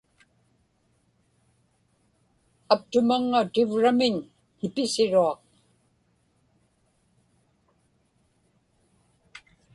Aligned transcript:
aptumaŋŋa 2.73 3.41
tivramiñ 3.53 4.15
kipisiruaq 4.57 5.39